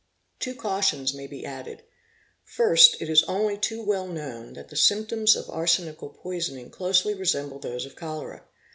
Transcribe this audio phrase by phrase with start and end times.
[0.39, 1.83] 'Pwo cautions may be added.
[2.43, 7.59] First, it is only too well known that the symptoms of arsenical poisoning closely resemble
[7.59, 8.41] those of cholera.